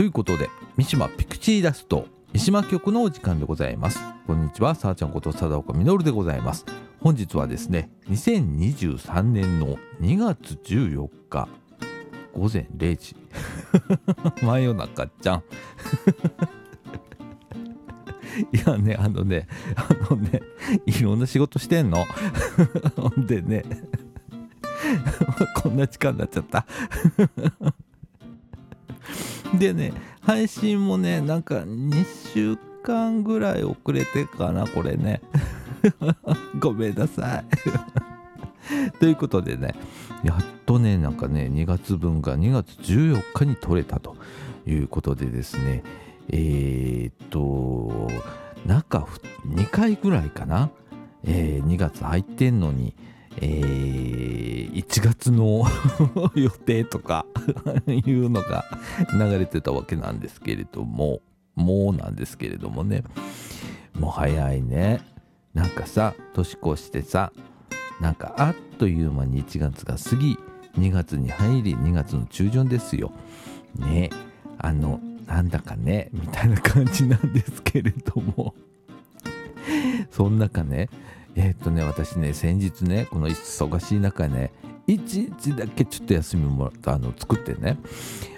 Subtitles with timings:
[0.00, 4.00] ということで三島ピクチーダスト三島局のお時間でございます。
[4.26, 6.64] こんにちはさあちゃんこと貞岡実でございます。
[7.00, 11.48] 本日はですね2023年の2月14日
[12.32, 13.14] 午前0時。
[14.42, 15.42] 真夜中ちゃん。
[18.56, 20.40] いやねあのねあのね
[20.86, 22.06] いろんな仕事してんの？
[22.96, 23.64] ほ んでね
[25.56, 26.64] こんな時間になっちゃった。
[29.58, 35.20] でね配信もねなんか2週間ぐらい遅れてかなこれね。
[36.60, 37.44] ごめんなさい。
[39.00, 39.74] ということでね
[40.22, 44.16] やっとねなんかね2月分が2月14日に取れたと
[44.66, 45.82] いうことでですね。
[46.28, 48.08] えー、っと
[48.66, 49.06] 中
[49.48, 50.70] 2回ぐらいかな、
[51.24, 52.94] えー、2月入ってんのに
[53.36, 55.64] えー、1月の
[56.34, 57.26] 予定とか
[57.86, 58.64] いうのが
[59.12, 61.20] 流れてたわけなんですけれども
[61.54, 63.02] もうなんですけれどもね。
[63.98, 65.00] もう早いね。
[65.52, 67.32] なんかさ年越してさ
[68.00, 70.38] なんかあっという間に1月が過ぎ
[70.78, 73.12] 2月に入り2月の中旬ですよ。
[73.76, 74.10] ね
[74.58, 78.54] あのなんだかねみたいな感じなんですけれども。
[80.10, 80.88] そん中ね
[81.36, 84.52] え、っとね私ね先日ねこの忙しい中ね
[84.86, 87.78] 一日だけちょっと休みもあの作ってね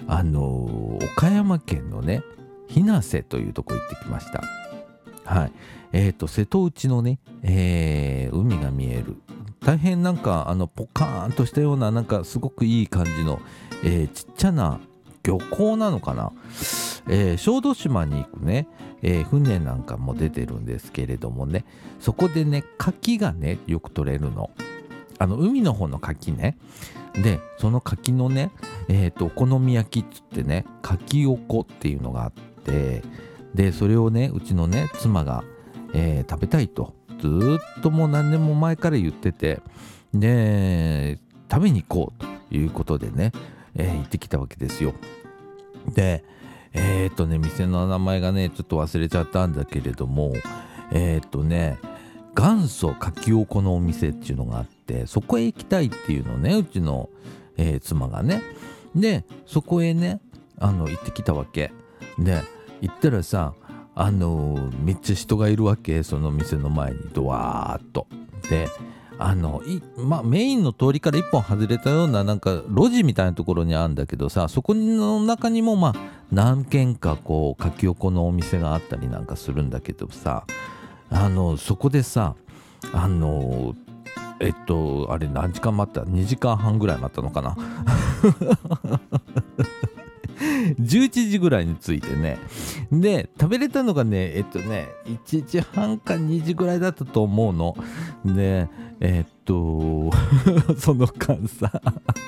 [0.06, 2.22] あの岡山県のね
[2.68, 4.42] 日生というとこ行ってきました。
[5.24, 5.52] はい。
[5.92, 9.16] えー、っと瀬戸内のね、えー、海が見える。
[9.60, 13.40] 大変なんかあのポカーンとしたようななんかすごくいい感じの、
[13.84, 14.80] えー、ちっちゃな
[15.22, 16.32] 漁港なのかな、
[17.08, 18.68] えー、小豆島に行くね、
[19.02, 21.64] えー、船なんかも出てるんですけれどもね
[22.00, 24.50] そこでね牡蠣がねよく取れるの。
[25.18, 26.56] あの海の方の牡蠣ね。
[27.14, 28.50] でその牡蠣のね
[28.88, 32.32] え、ー、とお好み焼きっつってね牡蠣おこっていうのがあっ
[32.64, 33.02] て
[33.54, 35.44] でそれをねうちのね妻が、
[35.92, 36.94] えー、食べたいと。
[37.20, 37.28] ず
[37.78, 39.60] っともう何年も前から言ってて
[40.12, 43.30] で食べに行こうということでね
[43.74, 44.92] えー、行ってきたわけですよ。
[45.88, 46.24] で
[46.74, 50.32] えー、とね店の名前がねちょっと忘れちゃったんだけれども
[50.90, 51.78] えー、っとね
[52.34, 57.10] 元祖かきおこのお店っていうのがあってそこへ行きたいっていうのねうちの、
[57.56, 58.42] えー、妻がね。
[58.94, 60.20] でそこへね
[60.58, 61.72] あの行ってきたわけ。
[62.18, 62.42] で
[62.80, 63.54] 行ったらさ
[63.94, 68.06] あのめっちゃ人がいるわけその店の前にドワーッと。
[68.48, 68.68] で
[69.24, 69.62] あの
[69.96, 75.94] まあ、メインの通りから一本外れたようななんか路地みたいなところにあるんだけどさそこの中にもまあ
[76.32, 80.44] 何軒かこう書き横のお店があったりなんかするんだけどさ
[81.08, 82.34] あのそこでさ
[82.92, 83.76] あの
[84.40, 87.56] えっとあれ何時間待った ?2 時間半ぐらい待ったのかな？
[90.80, 92.38] 11時ぐらいに着いてね。
[92.90, 97.76] で食べれたのがねえっとね1時半か2時ぐらいだったと思うの。
[98.24, 98.68] で
[99.04, 100.12] えっと
[100.78, 101.82] その間さ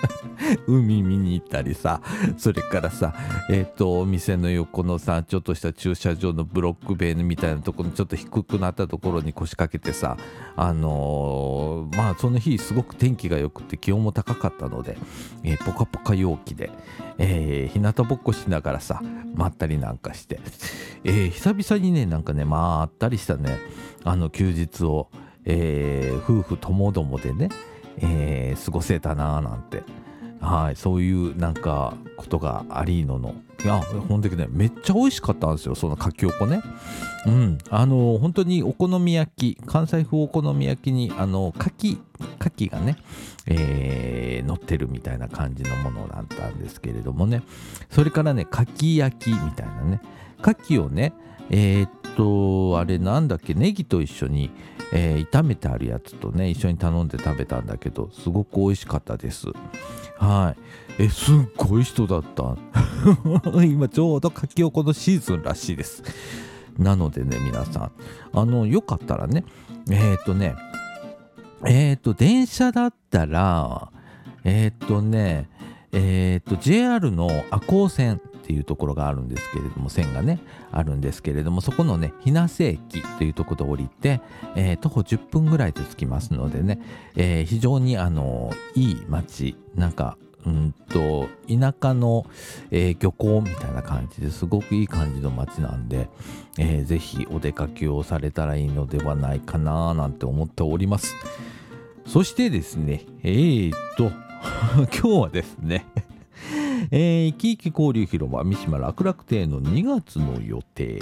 [0.67, 2.03] 海見に行ったりさ
[2.37, 3.15] それからさ
[3.49, 10.17] えっとお店の横のさちょっとした駐車場のブロック塀みたいなところにちょっと低くなったところに腰掛けてさ
[10.57, 14.99] あのー、まあその日すごく天気が良くて気温も高かったので、
[15.45, 16.71] えー、ポカポカ陽気で、
[17.19, 19.01] えー、日向ぼっこしながらさ
[19.37, 20.41] まったりなんかして、
[21.05, 23.59] えー、久々にねなんかねまあったりしたね
[24.03, 25.09] あの休日を、
[25.45, 27.49] えー、夫婦ともどもでね、
[27.99, 29.83] えー、過ごせたなーなんて。
[30.45, 33.35] はいそういうなんかことがありのの。
[33.65, 36.61] いや本当にねめっちゃ美味しかったんですよそのかきおこね。
[37.27, 41.99] うんあの本当にお好み焼き関西風お好み焼きにあのかき
[42.39, 42.97] かきがね、
[43.47, 47.43] えー、乗ってるみたいな感じのものだったんですけれどもね。
[47.91, 50.03] それからねかき焼きみたいなね。
[50.43, 51.15] かきをね
[51.51, 53.55] えー、っとあれなんだっけ？
[53.55, 54.51] ネギと一緒に、
[54.93, 59.49] えー、炒めてあるやつとね一緒に頼んで食べたんだけどすごく美味しかったです。
[60.19, 60.55] は
[60.99, 61.03] い。
[61.03, 62.57] えすっごい人だった。
[63.65, 66.03] 今ちょうどかきおこのシーズンらしいです。
[66.79, 67.93] なのでね皆さん。
[68.33, 69.45] あのよかったらね
[69.91, 70.55] えー、っとね
[71.67, 73.91] えっ、と電車だったら
[74.45, 75.49] えっ、とね
[75.93, 78.21] えっ、と JR の赤穂線。
[78.45, 80.39] っていうところがあるんですけれども線がね
[80.71, 84.21] あるんですけれどもそこのね日生駅というところで降りて、
[84.55, 86.79] えー、徒歩10分ぐらいで着きますのでね、
[87.17, 92.27] えー、非常にあのいい街なんかうんと田舎の、
[92.71, 96.11] えー、漁港みたいな感じですごくいい感じの街なんで、
[96.59, 101.17] えー、ぜひお出かけをされたらいいのではないかななんて思っております。
[102.07, 104.13] そしてですねえー、っと
[104.93, 105.87] 今日はですね
[106.91, 111.01] えー、生き生き交流広場三島楽楽亭の2月の予定。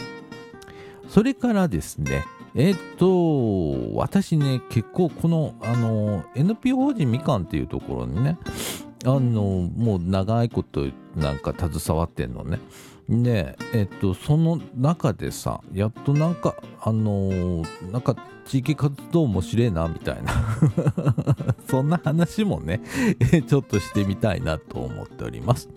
[1.08, 2.25] それからですね
[2.55, 8.38] えっと私ね結構このあの NPO 法人みかんっていうところにね
[9.05, 10.87] あのもう長いこと
[11.17, 12.61] なんか携わってんのね。
[13.08, 20.32] でえっとその中でさやっとなんかあの、なんか地域活動もしれえなみたいな。
[21.72, 22.82] そんな話もね
[23.48, 25.70] ちょっとしてみたいなと思っております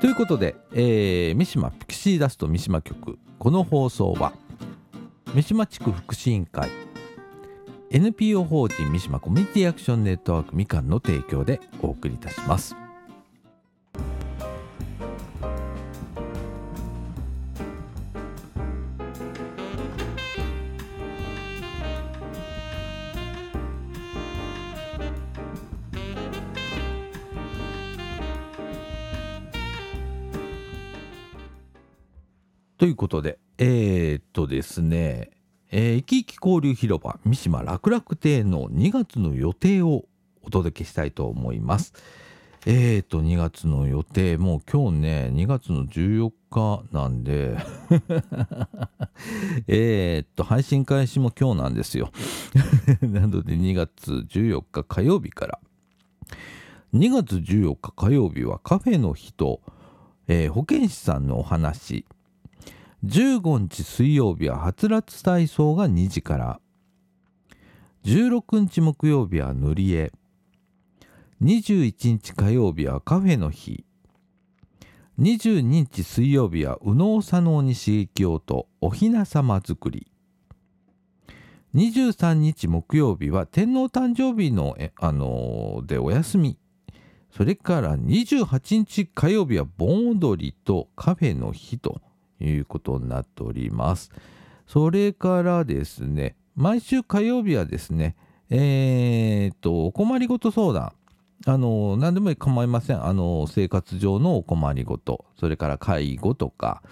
[0.00, 4.32] ということで、えー、三島ピクシーダスト三島局この放送は
[5.34, 6.70] 三島地区福祉委員会
[7.90, 12.83] NPO 法人三島コミュニティアクションネットワークみかんの提供でお送りいたします。
[32.94, 35.30] いうことで、えー、っとですね、
[35.72, 40.04] えー、生き生き交流広場三島楽楽亭の2月の予定を
[40.44, 41.92] お届けしたいと思います。
[42.66, 47.58] えーと、2月の予定、もう今日ね、2月の14日なんで
[49.68, 52.10] えっと、配信開始も今日なんですよ。
[53.02, 55.58] なので2月14日火曜日から、
[56.94, 59.60] 2月14日火曜日はカフェの日と、
[60.28, 62.06] えー、保健師さんのお話、
[63.04, 66.60] 15日水曜日ははつらつ体操が2時から。
[68.06, 70.10] 16日木曜日は塗り絵。
[71.42, 73.84] 21日火曜日はカフェの日。
[75.20, 80.10] 22日水曜日は右脳左脳に刺激をとおひなさま作り。
[81.74, 86.56] 23日木曜日は天皇誕生日のあのー、でお休み。
[87.30, 92.00] それから28日火曜日は盆踊りとカフェの日と。
[92.40, 94.10] いうことになっております。
[94.66, 98.16] それからですね、毎週火曜日はですね、
[98.50, 100.92] えー、っと、お困りごと相談。
[101.46, 103.04] あの、何でも構いません。
[103.04, 106.82] あの、生活上のお困りごと、それから介護とか、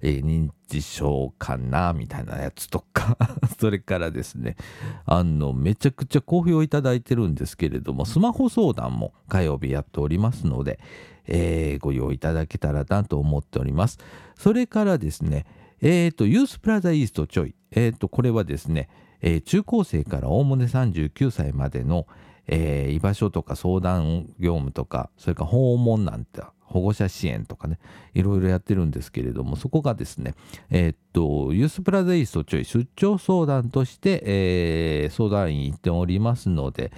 [0.00, 3.18] えー、認知症かな、みたいなやつとか、
[3.60, 4.56] それからですね、
[5.04, 10.80] あの、めちゃくちゃ好評いただいてるんですけれども、スマホ相談も火曜日やっておりますので、
[11.26, 13.98] えー、ご用意いただけたらなと思っております。
[14.34, 15.44] それからですね、
[15.82, 17.54] えっ、ー、と、ユースプラザイーストちょい。
[17.70, 18.88] えっ、と、これはですね、
[19.20, 22.06] え、中高生からおおむね39歳までの、
[22.46, 27.78] えー、居場所とか相談業務とか、それから訪問なんて、保護者支援とかね、
[28.14, 30.34] いろいろやってるんですけれども、そこがですね、
[30.70, 36.92] えー、っと、ユースプラザイストちょい出張相談として、えー、相談員行っておりますので、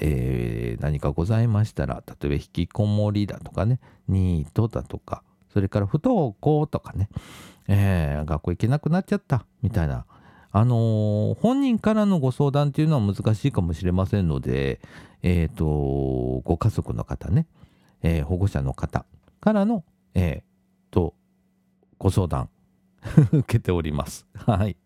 [0.00, 7.08] えー、何かございましたら、例えば引きこもりだとかね、ニートだとか、それから不登校とかね、
[7.66, 10.06] えー、学校行けなくなっちゃったみたいな、
[10.50, 14.80] あのー、本人からのご相談っていうのは難しいかもしれませんので、
[15.22, 15.66] え、ー、と、
[16.44, 17.46] ご家族の方ね、
[18.02, 19.04] えー、保護者の方
[19.40, 19.84] からの、
[20.14, 21.14] えー、と、
[21.98, 22.48] ご相談
[23.32, 24.26] 受けております。
[24.34, 24.76] はい。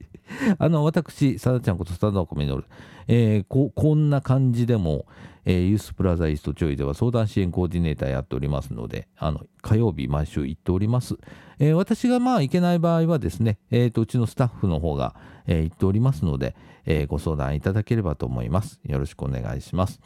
[0.59, 2.65] あの、私、さだちゃんことさだこみのる、
[3.09, 5.07] えー、こ、こんな感じでも、
[5.45, 11.17] えー、ユースプラザイストちょいでは相談支援コーディネーターやっておりますので、あの、火曜日毎週行っております。
[11.59, 15.15] えー、私がまあ行けない場合はですね、え、ー、と、うちのスタッフの方が、
[15.47, 16.55] えー、行っておりますので、
[16.87, 18.81] えー、ご相談いただければと思います。
[18.85, 20.01] よろしくお願いします。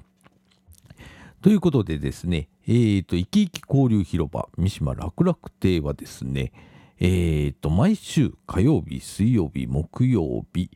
[1.43, 6.53] ということでですね、えっ、ー、と、生き生き交流広場三島楽々亭はですね、
[6.99, 10.71] えー、と、毎週火曜日、水曜日、木曜日、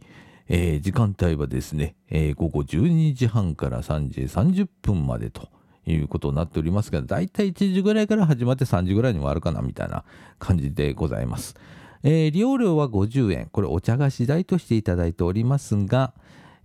[0.48, 5.48] えー、時間帯はですね、えー、午後12時半から3時30分までと
[5.86, 10.04] いうことになっておりますが、だいたい1時ぐらいから始まって3時ぐらいに終わるかなみたいな
[10.38, 11.54] 感じでございます。
[12.02, 16.12] えー、利用料は50円、これお茶菓子代としていただいておりますが、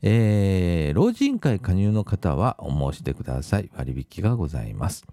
[0.01, 3.69] えー、老人会加入の方はお申し出ください。
[3.75, 5.05] 割引がございます。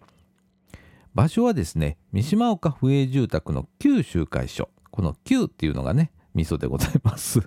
[1.14, 4.70] 場所はですね、三島岡府営住宅の旧集会所。
[4.90, 7.40] この旧っていうのがね、味噌でございます。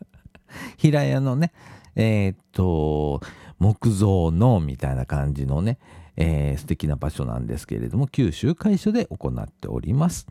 [0.76, 1.52] 平屋のね、
[1.96, 3.20] えー、っと、
[3.58, 5.78] 木造のみたいな感じのね、
[6.16, 10.26] えー、素敵な場所なんですけれども、旧集会所で行っております。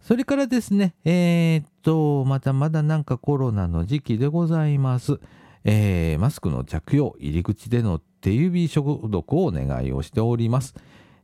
[0.00, 5.20] それからですね、えー、っと、またまだなんかコロナの時期でございます。
[5.64, 10.74] えー、マスクの着用、入り口での手指消毒をお願いをしております。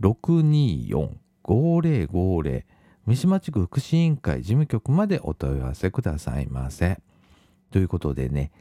[0.00, 2.64] 624-5050
[3.06, 7.00] 三島地区福祉委員会事務局までお問い合わせくださいませ。
[7.70, 8.52] ということでね、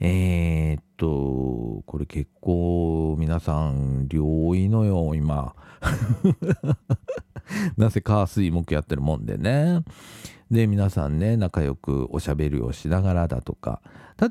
[0.00, 5.54] えー、っと、これ結構皆さん量いのよ、今。
[7.76, 9.82] なぜか水木やってるもんでね。
[10.50, 13.82] で、皆さんね、仲良くおしゃべりをしながらだとか、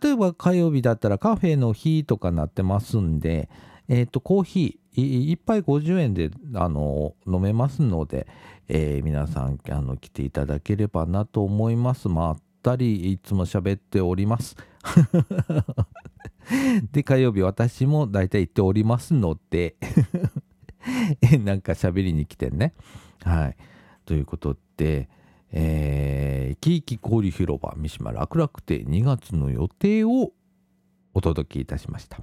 [0.02, 3.50] 例えば火曜日だったらカフェの日とかなってますんで、
[3.90, 8.28] えっ、と、コーヒー、1杯50円であの飲めますので、
[8.70, 12.10] えー、皆さんあの来ていただければなと思います。
[12.10, 14.56] まったりいつも喋っております。
[16.92, 19.76] で、火曜日私も大体行っておりますので
[21.44, 22.74] なんか喋りに来てね。
[23.24, 23.58] はい。
[24.06, 25.10] ということで、
[25.52, 30.32] えー、キーキ氷広場三島楽々亭2月の予定を
[31.14, 32.22] お届けいたしました。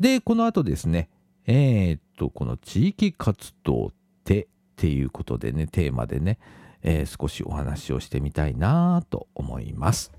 [0.00, 1.08] で、この後ですね、
[1.46, 3.92] えー、っと、この地域活動っ
[4.24, 6.38] てっていうことでね、テーマでね、
[6.82, 10.12] えー、少しお話をしてみたいなと思います。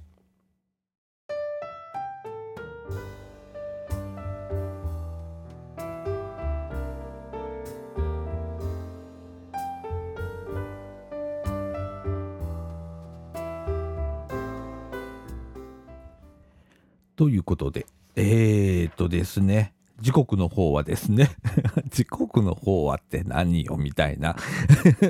[17.16, 21.30] ということで、えー、っとですね、時刻の方はですね
[21.90, 24.36] 時刻の方はって何よみたいな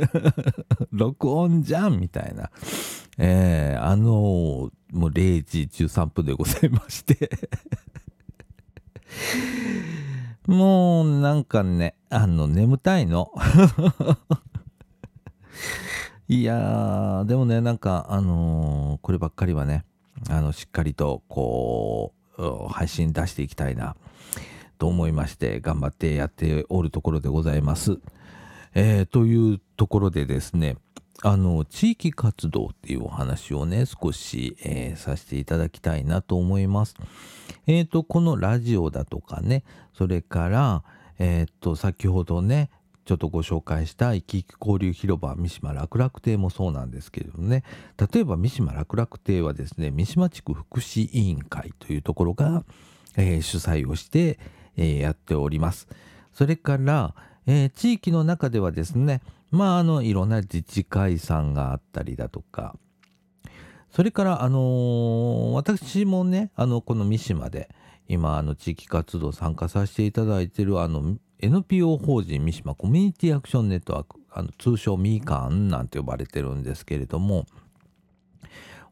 [0.93, 2.51] 録音じゃんみたいな。
[3.17, 4.69] えー、あのー、も
[5.07, 7.31] う0時13分でございまして
[10.45, 13.31] もうなんかね、あの、眠たいの。
[16.27, 19.85] いやー、でもね、なんか、あのー、こればっかりはね、
[20.29, 23.95] あの、しっかりと、こう、配信出していきたいな。
[24.77, 27.99] と思いまして頑張ってやっておるところでございます。
[28.75, 30.77] えー、というところでですね
[31.21, 36.95] あの地域活動っていうお話をね少し、えー、させていただきたいなと思います。
[37.67, 39.63] えっ、ー、とこのラジオだとかね
[39.93, 40.83] それから
[41.19, 42.69] えっ、と先ほどね
[43.05, 47.63] ちょっとご紹介した生き生き交流広場三島楽々亭もそうなんですけれどもね
[48.13, 52.63] 例えば三島楽々亭はですね三島地区福祉委員会というところが、
[53.17, 54.39] えー、主催をして、
[54.77, 55.87] え、やっております。
[56.33, 57.15] それから、
[57.45, 62.75] え、地域の中ではですね、まあ、あの、いろんな自治会さんがあったりだとか、
[63.91, 67.69] それから、あのー、私もね、あの、この三島で、
[68.07, 77.45] 今、あの、地域活動参加させていただいてる、あの、NPO 法人三島コミュニティアクションネットワーク、あの通称ミーカンなんて呼ばれてるんですけれども、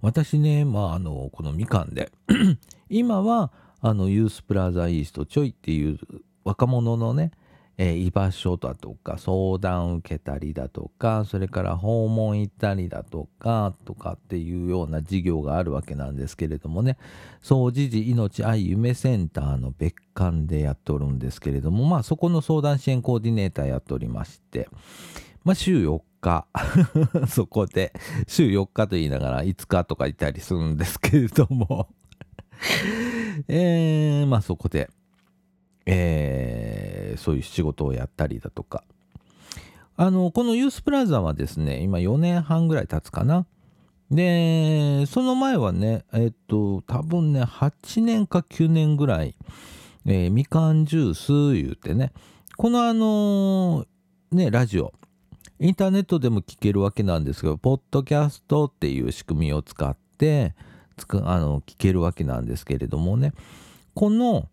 [0.01, 2.11] 私ね、まあ、あの、このみかんで
[2.89, 5.97] 今は、あのユースプラザイーストちょいっていう
[6.43, 7.31] 若者のね、
[7.77, 16.97] えー、居場所だとか相談受けたりだとかそれから訪問行ったりだとかとかっていうような事業があるわけなんですけれどもね。
[17.41, 24.69] 総持寺命愛夢センターの別館でやっておるんですけれどもまあそこの相談支援コーディネーターやっておりまして。
[25.43, 26.45] まあ週4日。
[27.27, 27.93] そこで
[28.27, 31.87] 週4日と言いながら5日とかいたりするんですけれども。
[33.47, 34.89] えー、まあそこで、
[35.85, 38.83] えー、そういう仕事をやったりだとか。
[39.97, 43.45] あの、このユースプラザはですね、今4年半ぐらい経つかな。
[44.09, 49.35] で、その前はね、えっと、多分ね、8年か9年ぐらい、
[50.05, 52.11] えー、みかんジュース言うてね、
[52.57, 54.93] このあのー、ね、ラジオ、
[55.59, 60.55] インターネットでも聞けるわけなんですけど、ポッドキャストっていう仕組みを使って、
[60.97, 63.33] つくあの聞けるわけなんですけれどもね。
[63.93, 64.47] この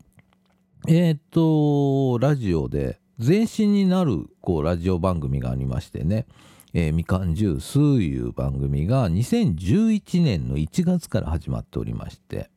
[0.86, 6.26] えっ、とラジオで前身になるこうラジオ番組がありましてね
[6.72, 12.50] 「えー、みかんジュース」いう番組が2011年の1月から始まっておりまして。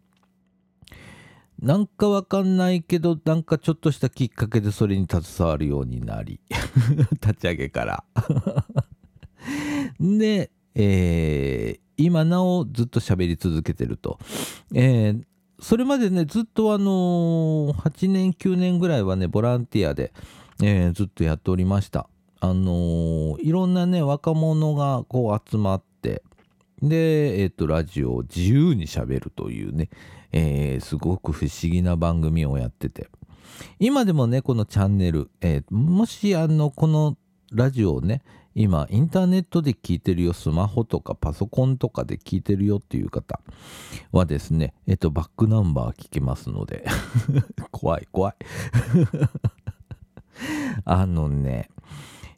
[1.61, 6.39] なんかわかんないけどなんかちょっとしたきっかけでそれに携わるようになり
[7.21, 8.03] 立ち上げから。
[10.00, 14.20] で、えー、今なおずっと喋り続けてると。
[14.74, 15.24] えー、
[15.60, 20.12] それまでね、ずっとあのー、8年、9年ぐらいはね、ボランティアで、
[20.62, 22.08] えー、ずっとやっておりました。
[22.39, 26.24] あの、いろんなね、若者がこう集まって、
[26.81, 29.89] で、えっ、と、ラジオを自由にしゃべるというね、
[30.31, 33.08] えすごく不思議な番組をやってて、
[33.79, 37.17] 今でもね、このチャンネル、えもし、あの、この
[37.51, 43.39] ラジオをね、今インターネットで聞いてるよスマホとかパソコンとかで聞いてるよっていう方
[44.12, 46.86] はですねえっとバックナンバー聞けますので
[47.72, 48.36] 怖い 怖い。
[50.86, 51.70] あのね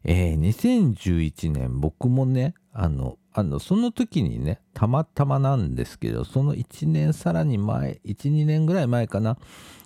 [0.03, 9.37] えー、2011年僕もねあのあのその時にねたまたまなんですけどその1年さらに前12年ぐらい前かな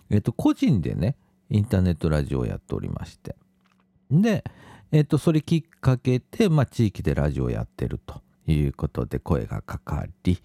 [0.10, 1.16] えっと個人でね
[1.50, 3.36] インターネットラジオをやっておりまして。
[4.10, 4.44] で
[4.92, 10.40] えっとそれきっかけで、まあ、地域でラジオやってるということで声がかかり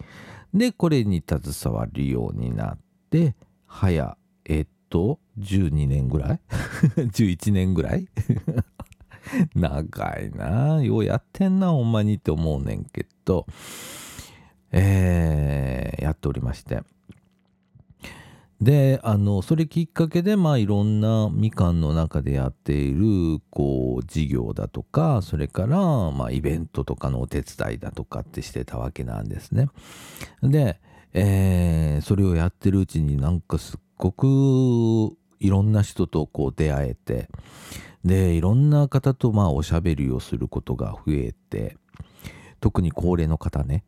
[0.52, 2.78] でこれに携わるようになっ
[3.10, 3.34] て
[3.66, 6.40] 早えっと12年ぐらい
[6.96, 8.06] ？11年ぐらい？
[9.54, 13.46] 長いなようやってんなほんまにって思うねんけど
[14.72, 16.82] えー、やっておりまして。
[18.62, 25.78] であのそれきっかけでまあいろんなみかんの中でやっているこう事業だとかそれから
[26.12, 29.68] まあイベントとかのお手伝いだとかってしてたわけなんですね。
[30.44, 30.80] で、
[31.12, 37.28] えー、それをやってるうちになんかすっごくいろんな人とこう出会えて
[38.04, 41.76] でいろんな方とまあおしゃべりをすることが増えて
[42.60, 43.82] 特に高齢の方ね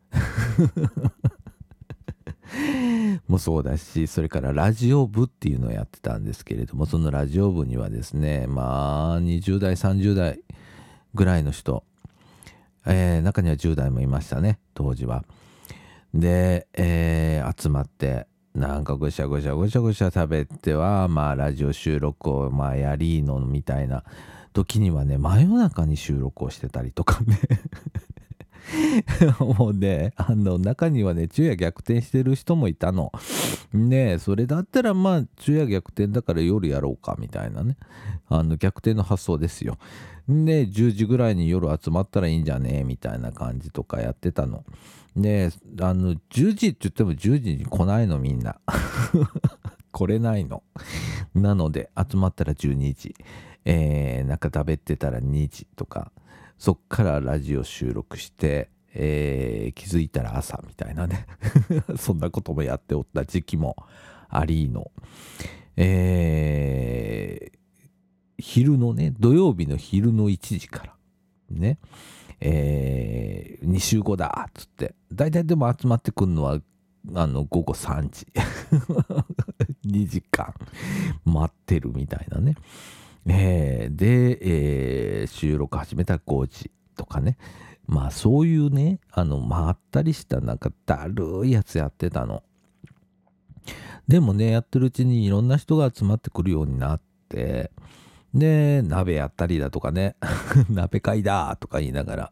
[3.27, 10.39] もそうだしそれからラジオ部っていうのをやってたんですけれどもそのラジオ部にはですねまあ20代30代
[11.13, 11.83] ぐらいの人、
[12.85, 15.23] えー、中には10代もいましたね当時は。
[16.13, 24.03] で、えー、集まってなんかぐしゃぐしゃぐしゃぐしゃ食べてはまあラジオ収録をまあやりのみたいな
[24.53, 27.37] 時にはね真夜中に収録をしてたりとかね
[29.39, 33.11] もうね、あの、中にはね、昼夜逆転してる人もいたの。
[33.73, 37.77] ねそれだったらまあ、昼夜逆転だから夜やろうか、みたいなね。
[38.27, 39.77] あの、逆転の発想ですよ。
[40.27, 44.63] で、10時ぐらいに夜集まったらいいんじゃねえ、みたいな感じとかやってたの。
[45.15, 48.59] で、あの、10時って言っても10時に来ないの、みんな。
[49.91, 50.63] 来れないの。
[51.33, 53.15] なので、集まったら12時。
[53.63, 56.11] えー、なんか食べてたら2時とか。
[56.57, 61.25] そっからラジオ収録して、えー、気づいたら朝みたいなね。
[61.97, 63.75] そんなこともやっておった時期も
[64.29, 64.91] ありの、
[65.75, 67.57] えー、
[68.37, 70.95] 昼のね土曜日の昼の1時から
[71.49, 71.77] ね。
[72.39, 74.93] えー、2週後だっつって。
[75.11, 76.59] 大体でも集まってくるのは
[77.13, 78.27] あの午後3時。
[79.85, 80.53] 2時間
[81.25, 82.55] 待ってるみたいなね。
[83.27, 87.37] えー、で、えー、収録始めた5時とかね。
[87.87, 92.43] まあそういうね、あの、まったりしたなんかだるいやつやってたの。
[94.07, 97.71] でもね、やってるうちにいろんな人が集まってくるようになって、
[98.35, 100.17] で、鍋やったりだとかね、
[100.69, 102.31] 鍋買いだとか言いながら、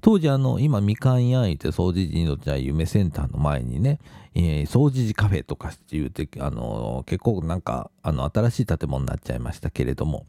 [0.00, 3.98] 当時あの、今みかん焼いて掃除時のちゃ夢センターの前にね、
[4.36, 10.24] えー、掃除時カフェとかって言うて、あのー、結構なんか、あの、新しい建物になっちゃいましたけれども、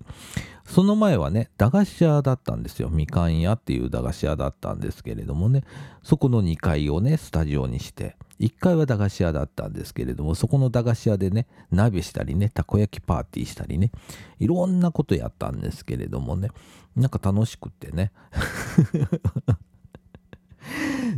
[0.65, 2.89] その前はね、駄菓子屋だったんですよ。
[2.89, 5.63] みかん屋っていう駄菓子屋だったんですけれどもね、
[6.04, 13.91] そこの2階をね、スタジオにして、1階は駄菓子屋だったんですけれども、そこの駄菓子屋でね、鍋したりね、たこ焼きパーティーしたりね、
[14.39, 16.50] いろんなことやったんですけれどもね、
[16.95, 18.12] なんか楽しくってね。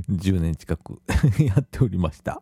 [0.09, 1.01] 10年近く
[1.43, 2.41] やっておりました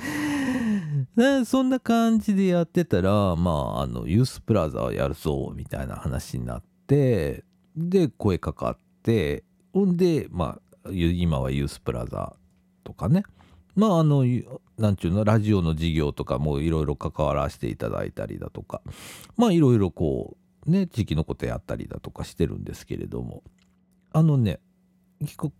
[1.44, 7.44] そんな感じでやってたら、まあ、あの、ユースプラザやるぞ、みたいな話になって、
[7.76, 12.34] で、声かかって、ほんで、まあ、今はユースプラザ
[12.84, 13.22] とかね、
[13.76, 14.24] まあ、あの、
[14.78, 18.82] なんちゅうの、ラジオの事業とかもいろいろ関わらせていただいたりだとか、
[19.36, 20.36] まあ、いろいろこ
[20.66, 23.42] う、ね、地域のことやったりだとかしてるんですけれども、
[24.12, 24.60] あのね、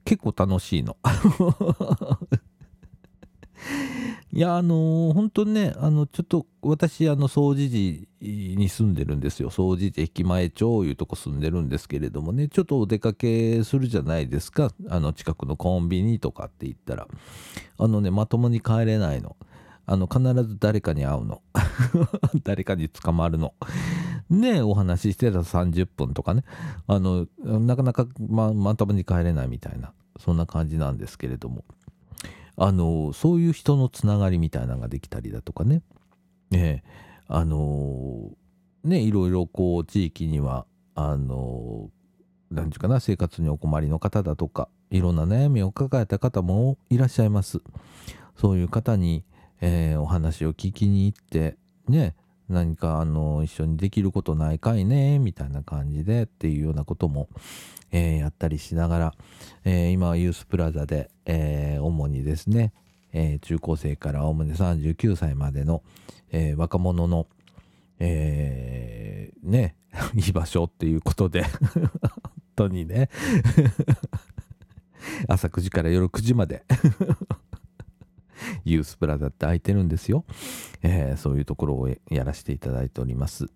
[0.05, 0.97] 結構楽しいの。
[4.33, 9.51] いやあのー、本当ねあのちょっと私あの掃除時に住んでるんですよ。
[9.51, 14.71] 掃除時駅前町いうとこ住んでるんですけれどもねちょっとお出かけするじゃないですか。
[14.89, 17.09] あの近くのコンビニとかって言ったら。
[17.79, 19.37] あのねまともに帰れないの。
[19.87, 21.43] あの必ず誰かに会うの。
[22.45, 23.55] 誰かに捕まるの。
[24.29, 26.45] ねお話ししてた30分とかね。
[26.87, 31.65] あのなかなかままともに帰れないみたいなそんな感じなんですけれども。
[32.63, 35.81] あのそういう人のつながりみたいなのができたりだとかね。
[36.51, 36.85] ね
[37.27, 38.33] あの
[38.85, 41.89] ねいろいろこう地域にはあの
[42.51, 47.63] 何て言うかな生活にお困りの方だとかいろんな悩みを抱えた方もいらっしゃいます。
[48.37, 49.25] そういう方に、
[49.63, 51.57] えー、お話を聞きに行って
[51.89, 52.15] ね
[52.51, 57.29] 何かあの一緒にできることないかいねみたいな感じでっていうようなことも、
[57.93, 59.15] え、やったりしながら、
[59.65, 62.73] え、今はユースプラザで、え、主にですね、
[63.13, 65.83] え中高生からおおむね39歳までの、
[66.33, 67.29] え若者の、
[68.01, 69.77] えね
[70.15, 71.91] 居場所っていうことで 本
[72.57, 73.11] 当にね
[75.29, 76.65] 朝9時から夜9時まで。
[78.65, 80.25] ユースプラザって空いてるんですよ、
[80.83, 83.47] えー、そういうところをやらせていただいております。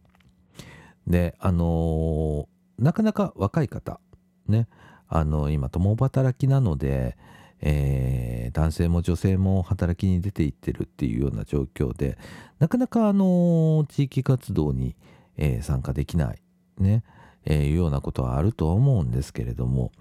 [1.07, 4.01] であのー、なかなか若い方
[4.49, 4.69] ね
[5.09, 7.17] あの今共働きなので、
[7.61, 12.17] えー、男性も女性も働きに出ていってるっていうような状況で
[12.59, 14.97] なかなかあの地域活動に、
[15.37, 16.39] え参加できない
[16.79, 17.03] ね、
[17.45, 19.93] えいうようなことはあると思うんですけれども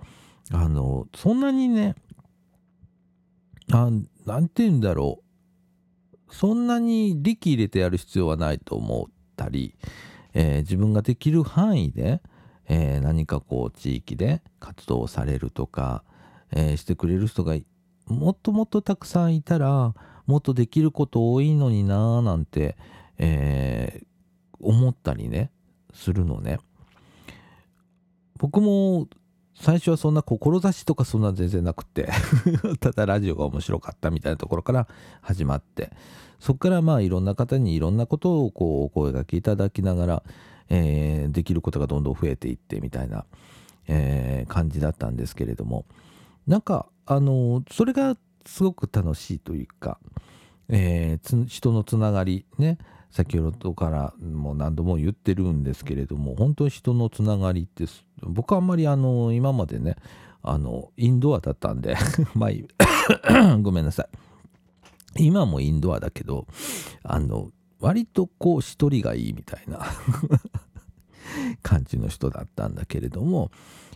[0.52, 1.96] あのそんなにね
[3.74, 3.90] あ
[4.26, 5.24] なんて言うんだろ
[6.30, 9.76] うそんなに力入れてやる必要はないと思ったり、
[10.34, 12.22] えー、自分ができる範囲で、
[12.68, 16.04] えー、何かこう地域で活動されるとか、
[16.52, 17.56] えー、してくれる人が
[18.06, 19.96] もっともっとたくさんいたら
[20.28, 22.78] もっとできること多いのになーなんて、
[23.18, 24.04] え
[24.60, 25.52] 思ったりね
[25.94, 26.60] するのね。
[28.38, 29.08] 僕も
[29.56, 32.10] 最初はそんな志とかそんな全然なくて
[32.80, 34.88] ただラジオが面白かったみたいなところから
[35.22, 35.92] 始まって
[36.39, 40.24] そこからまあいろんな方にいろんなことをこうお声がけいただきながら、
[40.70, 43.26] えー、できることがどんどん増えていってみたいな、
[43.88, 45.86] えー、感じだったんですけれども
[46.48, 50.00] なんかあのそれがすごく楽しいというか、
[50.69, 52.78] えー、人のつながりね。
[53.13, 57.86] 先ほどからも何度も言ってるんですけれども本当に人のつながりって
[58.23, 59.97] 僕あんまりあの今までね
[60.41, 61.95] あのインドアだったんで
[62.34, 64.08] まあ ごめんなさ
[65.15, 65.26] い。
[65.26, 66.47] 今もインドアだけど
[67.04, 69.86] あの割とこう一人がいいみたいな
[71.62, 73.52] 感じの人だったんだけれども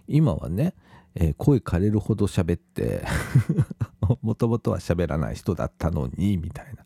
[0.08, 0.76] 今はね、
[1.16, 3.04] えー、声枯れるほど喋って
[4.22, 6.84] もともとは喋らない人だったのにみたいな。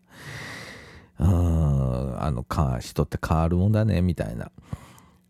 [1.18, 4.50] あのか人って変わるもんだねみたいな、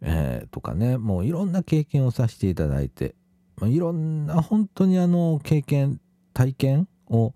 [0.01, 0.97] えー、とかね。
[0.97, 3.15] もういろんな経験をさせていただいて、
[3.63, 6.01] いろんな本当にあの経験
[6.33, 7.35] 体験を、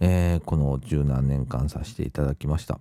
[0.00, 2.80] えー、この十何年間させていただきました。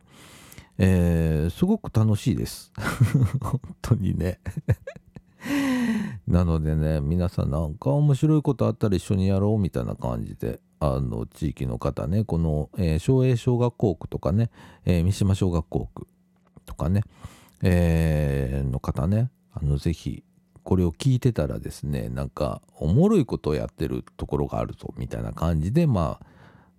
[0.77, 2.71] えー、すごく楽しいです。
[3.41, 4.39] 本当にね。
[6.27, 10.59] なのでね皆さんなんか面白いことあったら一緒にやろうみたいな感じで。
[10.93, 14.49] あの地域の方ねこの、えー、昭栄小学校区とかね、
[14.85, 16.07] えー、三島小学校区
[16.65, 17.01] とかね、
[17.63, 20.23] えー、の方ねあのぜひ
[20.63, 26.25] これを聞いてたらですねなんかおもろいことをやってるところがあるぞみたいな感じでまあ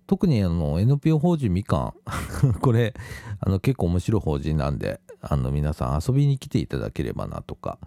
[0.07, 1.93] 特にあの NPO 法人みかん
[2.61, 2.93] これ
[3.39, 7.77] あの結構面白い法人なんであの皆さん遊びに来ていただければなとか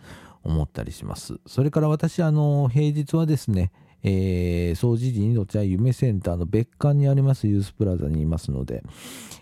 [0.43, 1.39] 思ったりします。
[1.47, 3.71] それから私あの平日はですね
[4.03, 8.83] えー、総除時にどちら夢センターの別館にありますユースプラザにいますので、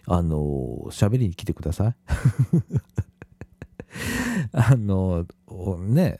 [0.06, 1.94] あのー、喋りに来てください。
[4.52, 6.18] あのー、ね、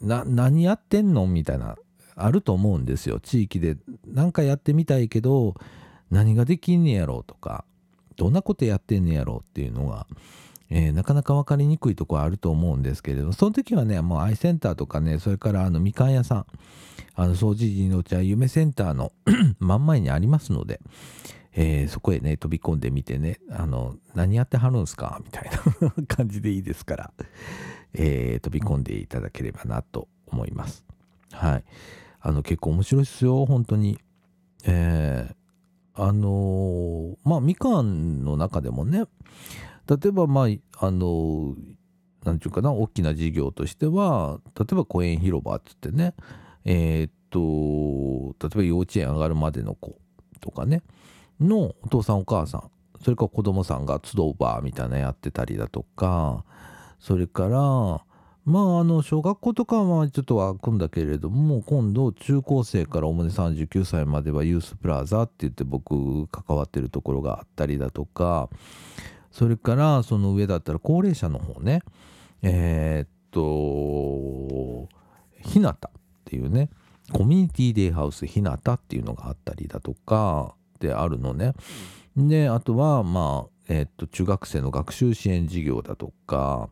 [0.00, 1.76] な、何やってんのみたいな、
[2.14, 3.20] あると思うんですよ。
[3.20, 5.54] 地域で何かやってみたいけど、
[6.10, 7.64] 何ができんねやろうとか、
[8.16, 10.06] どんなことやってんねやろうっていうのが、
[10.70, 16.46] えー、なかなか分かりにくいところあると思うんですけれどその時はねもうアイセンターとかねそれからあのみかん屋さん
[17.20, 19.10] あの掃除時のうちは夢センターの
[19.58, 20.80] 真ん前にありますので、
[21.52, 25.20] えー、そこへね飛び込んでみてねあの何やってはるんすか？
[25.24, 25.50] みたい
[25.96, 27.12] な 感じでいいですから、
[27.92, 30.84] えー、飛び込んでいただければなと思います。
[31.32, 31.64] はい。
[32.20, 33.98] あの結構面白いですよ本当に。
[34.64, 39.06] えー、あの、まあみかんの中でもね
[39.88, 41.56] 例えばまああの
[42.24, 46.14] 何て言うかな大きな事業としては例えば公園広場っつってね
[46.70, 49.96] えー、っと例えば幼稚園上がるまでの子
[50.40, 50.82] とかね
[51.40, 52.70] のお父さんお母さん
[53.02, 56.44] それから子供さんが集うバーみたいなやってたりだとか
[57.00, 57.50] それから
[58.44, 68.50] まああの小学校とかはちょっと湧くんだけれども今度中高生からおもね39歳まではユースプラザって言って僕関わってるところがあったりだとか
[69.30, 71.80] それからその上だったら高齢者の方ね
[72.42, 74.88] えー、っと
[75.42, 75.74] 日向
[76.28, 76.68] っていうね
[77.12, 81.54] コミュニティデイハウス日向っていうのがあったりだとかであるのね。
[82.16, 86.68] であとはまあえ、っと中学生の学習支援事業だとか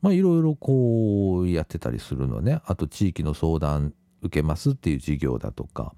[0.00, 2.60] まあいろいろこうやってたりするのね。
[2.66, 5.94] あと地域の相談受けますっていう事業だとか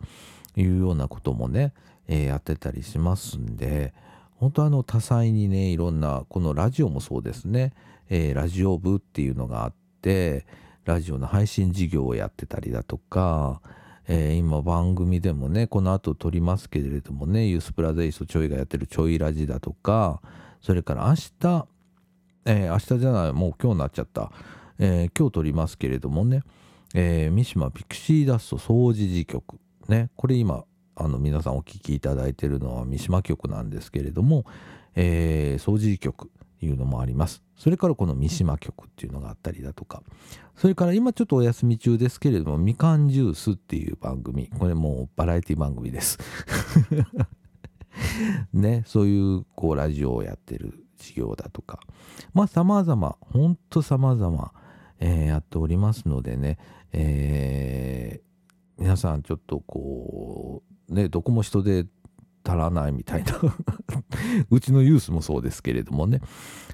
[0.57, 1.75] いうようなこともね、
[2.09, 3.93] えー、やってたりしますんで
[4.37, 7.75] 本当あの多彩にねいろんなこのラジオもそうですね、
[8.09, 10.47] えー、ラジオ部っていうのがあって
[10.85, 13.61] ラジオの配信事業をやってたりだとか、
[14.07, 20.21] えー、今番組でもねこの後撮りますけれどもねユースプラゼイストちょいがやってるちょいラジだとか
[20.61, 21.67] それから明日、
[22.45, 24.31] えー、明日じゃないもう今日になっちゃった、
[24.79, 26.43] えー、今日撮りますけれどもね、
[26.95, 29.59] え三島ピクシーダスト掃除時局。
[29.89, 30.65] ねこれ今
[30.97, 34.45] あの皆さんお聴きいただいてるのは三島局なんですけれども、
[34.95, 36.31] えー、掃除局
[36.65, 37.43] いうのもあります。
[37.57, 40.03] それからこの三島局っていうのがあったりだとか、
[40.57, 46.19] それから今ちょっとお休み中ですけれども、みかんジュースっていう番組、これもうバラエティ番組です。
[48.53, 51.81] ね、そういうこうラジオをやってる事業だとか、
[52.33, 54.53] まあ様々、ほんと様々、
[55.01, 56.59] えー、やっておりますのでね、
[56.93, 61.87] えー、皆さんちょっとこう、ね、どこも人で
[62.47, 63.35] 足らないみたいな。
[64.51, 66.21] うちのユースもそうですけれどもね。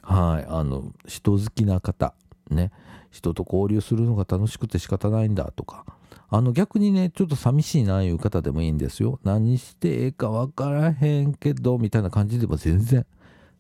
[0.03, 0.47] はい。
[0.49, 2.15] あの人好きな方
[2.51, 2.73] ね。
[3.11, 5.85] 人と交流するのが楽しくて仕方ないんだとか。
[6.33, 9.19] あの逆にねちょっと寂しいないう方でもいいんですよ。
[9.25, 13.05] 何してええか分からへんけどみたいな感じでも全然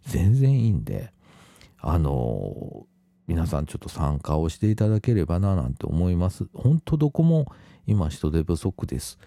[0.02, 1.12] 全然いいんで。
[1.82, 2.86] あの
[3.26, 6.46] 皆さんちょっと参加をしていただければななんて思います。
[6.52, 7.46] 本当どこも
[7.86, 9.18] 今人手不足です。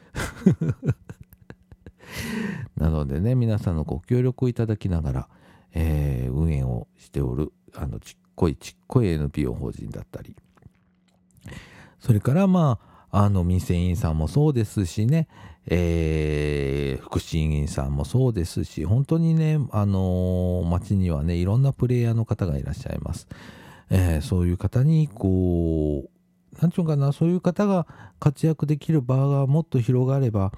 [2.93, 5.27] のでね、皆さんのご協力をいただきながら、
[5.73, 10.35] えー、運営をしておる、あの、ちっこいちっこい NPO 法人だったり、
[11.99, 12.79] それからま
[13.11, 15.27] あ、あの、民生委員さんもそうですしね、
[15.67, 23.27] えー、福祉委員さんもそうですし、本当にね、あのー、街にはね、いろんなプレイヤーの方がいらっしゃいます。
[23.89, 27.87] えー、そういう方に、こう、なんちゅうかな、そういう方が
[28.19, 30.51] 活躍できる場がもっと広がれば、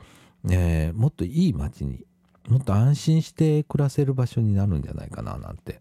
[0.50, 2.06] えー、もっといい街に
[2.50, 5.80] もっと安心して暮らせる場所になるんじゃないかななんて。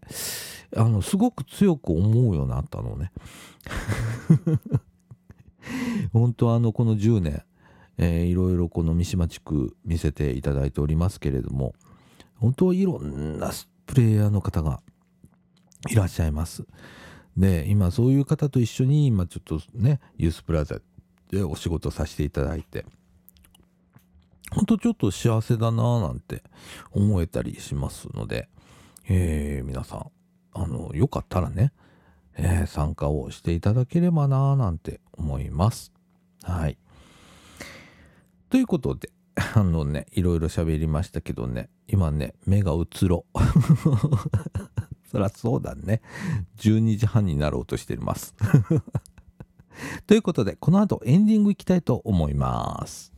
[0.75, 3.11] あのすごく強く思うようになったのね。
[6.11, 7.43] 本当あのこの10年、
[7.97, 11.73] えー、いろいろこの三島地区見せていただいておりますけれども
[12.35, 13.51] 本当いろんな
[13.85, 14.81] プレイヤーの方が
[15.89, 16.65] いらっしゃいます。
[17.37, 20.79] で今そういう方と一緒に今ちょっとねユースプラザ
[21.31, 22.85] でお仕事させていただいて。
[24.55, 26.41] ほんとちょっと幸せだなぁなんて
[26.91, 28.47] 思えたりしますので、
[29.09, 30.11] えー、皆さん、
[30.53, 31.73] あの、よかったらね、
[32.37, 35.91] えー、参加をしていただければなぁなんて思います。
[36.41, 36.77] はい。
[38.49, 39.09] ということで、
[39.55, 43.25] あのね、いろいろ喋りましたけどね、今ね、目がうつろ。
[45.11, 46.01] そらそうだね。
[46.59, 48.33] 12時半になろうとしています。
[50.07, 53.14] ということで、この後エンディングいきたいと思います。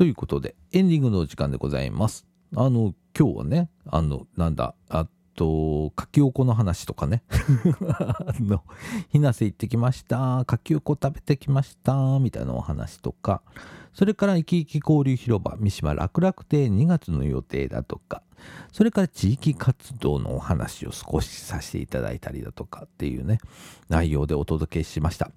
[0.00, 2.26] ということで、エンディングの時間でございます。
[2.56, 7.22] あの、今日はね、あの、なんだ、あと、かきおこの話とかね。
[7.86, 8.64] あの、
[9.10, 10.46] ひなせ行ってきました。
[10.46, 12.18] かきおこ食べてきました。
[12.18, 13.42] みたいなお話とか、
[13.92, 18.22] それから、いきいき交流広場、三島楽楽亭2月の予定だとか、
[18.72, 23.38] それから地域活動のお話を少しさせていただいたりだとかっていうね、
[23.90, 25.30] 内容でお届けしました。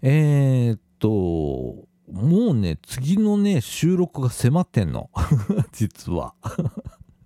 [0.00, 5.10] えー、っと、もうね、次のね、収録が迫ってんの。
[5.72, 6.34] 実は。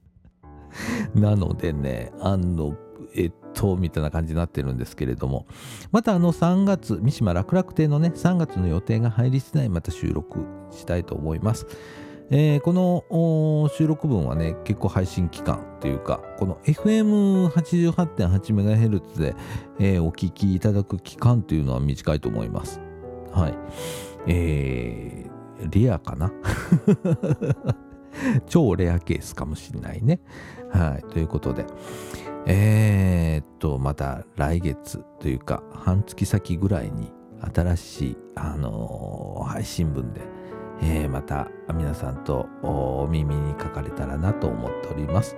[1.15, 2.77] なのでね、あの、
[3.15, 5.47] えっと、みたいな感じになってるんですけれども、
[5.93, 11.67] またあの3月、三島楽楽亭のね、3月の予定が入り次第また収録したいと思います。
[12.31, 13.05] えー、この
[13.77, 19.37] 収録分はね、結構配信期間というか、この FM88.8MHz で、
[19.79, 22.81] えー、お聞きいただく期間というのは短いと思います。
[23.31, 23.55] はい。
[24.27, 26.33] えー、レアかな？
[28.47, 30.21] 超レアケースかもしれないね。
[30.71, 31.13] はい。
[31.13, 31.67] ということで、
[32.47, 37.13] えー、っと、また来月というか、半月先ぐらいに
[37.55, 40.21] 新しい、あのー、配信分で、
[40.83, 45.37] えー、また皆さんとお耳にかかれたらなと思っております。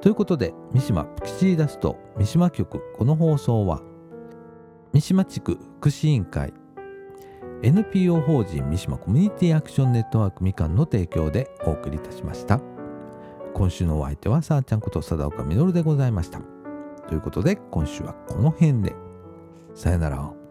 [0.00, 3.82] ということで、三島プキチーダスト三島局、この放送は、
[4.92, 6.52] 三島地区福祉委員会
[7.62, 12.60] NPO 法人三島コミュニティアクションネットワークみかんの提供でお送りいたしました。
[13.54, 16.40] 今週のお相手はさあちゃんこと貞岡実でございました。
[17.08, 18.94] ということで今週はこの辺で。
[19.74, 20.45] さよなら。